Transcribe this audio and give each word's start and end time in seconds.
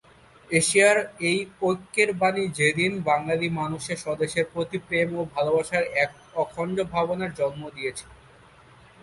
এশিয়ার 0.49 0.97
এই 1.29 1.39
ঐক্যের 1.61 2.09
বাণী 2.13 2.43
সেদিন 2.57 2.91
বাঙালি 3.09 3.47
মানসে 3.59 3.93
স্বদেশের 3.95 4.45
প্রতি 4.53 4.77
প্রেম 4.87 5.09
ও 5.15 5.21
ভালোবাসার 5.35 5.83
এক 6.03 6.11
অখণ্ড 6.43 6.77
ভাবনার 6.93 7.31
জন্ম 7.39 7.61
দিয়েছিলো। 7.75 8.13